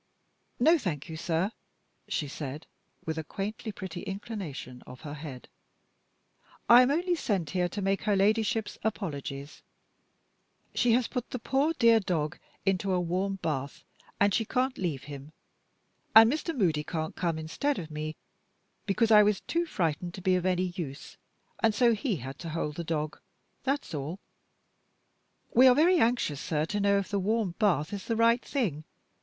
[0.59, 1.51] "No, thank you, sir,"
[2.07, 2.65] she said,
[3.05, 5.47] with a quaintly pretty inclination of her head.
[6.67, 9.61] "I am only sent here to make her Ladyship's apologies.
[10.73, 13.83] She has put the poor dear dog into a warm bath,
[14.19, 15.33] and she can't leave him.
[16.15, 16.57] And Mr.
[16.57, 18.15] Moody can't come instead of me,
[18.87, 21.15] because I was too frightened to be of any use,
[21.61, 23.19] and so he had to hold the dog.
[23.65, 24.19] That's all.
[25.53, 28.83] We are very anxious sir, to know if the warm bath is the right thing.